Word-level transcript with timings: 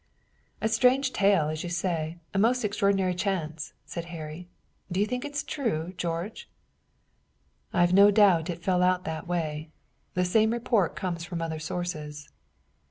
"A 0.61 0.67
strange 0.67 1.13
tale, 1.13 1.49
as 1.49 1.61
you 1.63 1.69
say, 1.69 2.17
a 2.33 2.39
most 2.39 2.65
extraordinary 2.65 3.13
chance," 3.13 3.73
said 3.85 4.05
Harry. 4.05 4.47
"Do 4.91 4.99
you 4.99 5.05
think 5.05 5.23
it's 5.23 5.43
true, 5.43 5.93
George?" 5.95 6.49
"I've 7.71 7.93
no 7.93 8.09
doubt 8.09 8.49
it 8.49 8.63
fell 8.63 8.81
out 8.81 9.03
that 9.03 9.27
way. 9.27 9.69
The 10.15 10.25
same 10.25 10.53
report 10.53 10.95
comes 10.95 11.23
from 11.23 11.39
other 11.39 11.59
sources." 11.59 12.29